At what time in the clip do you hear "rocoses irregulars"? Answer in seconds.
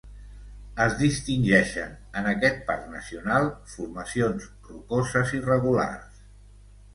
4.71-6.25